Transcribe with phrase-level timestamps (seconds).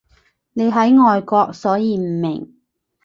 [0.53, 2.55] 你喺外國所以唔明